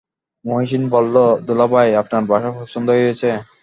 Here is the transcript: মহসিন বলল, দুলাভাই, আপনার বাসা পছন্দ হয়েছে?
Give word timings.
মহসিন 0.45 0.83
বলল, 0.93 1.15
দুলাভাই, 1.47 1.89
আপনার 2.01 2.23
বাসা 2.31 2.49
পছন্দ 2.57 2.87
হয়েছে? 2.95 3.29